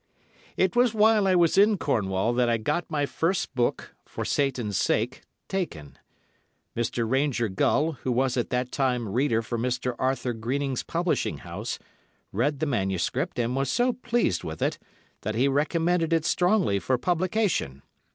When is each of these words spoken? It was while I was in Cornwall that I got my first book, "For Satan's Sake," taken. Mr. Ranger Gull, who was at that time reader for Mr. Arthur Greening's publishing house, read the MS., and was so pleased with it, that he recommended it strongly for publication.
It 0.57 0.75
was 0.75 0.95
while 0.95 1.27
I 1.27 1.35
was 1.35 1.59
in 1.59 1.77
Cornwall 1.77 2.33
that 2.33 2.49
I 2.49 2.57
got 2.57 2.89
my 2.89 3.05
first 3.05 3.53
book, 3.53 3.93
"For 4.03 4.25
Satan's 4.25 4.75
Sake," 4.77 5.21
taken. 5.47 5.95
Mr. 6.75 7.07
Ranger 7.07 7.49
Gull, 7.49 7.91
who 8.01 8.11
was 8.11 8.35
at 8.35 8.49
that 8.49 8.71
time 8.71 9.07
reader 9.07 9.43
for 9.43 9.59
Mr. 9.59 9.93
Arthur 9.99 10.33
Greening's 10.33 10.81
publishing 10.81 11.41
house, 11.45 11.77
read 12.31 12.57
the 12.57 12.65
MS., 12.65 13.11
and 13.35 13.55
was 13.55 13.69
so 13.69 13.93
pleased 13.93 14.43
with 14.43 14.63
it, 14.63 14.79
that 15.21 15.35
he 15.35 15.47
recommended 15.47 16.13
it 16.13 16.25
strongly 16.25 16.79
for 16.79 16.97
publication. 16.97 17.83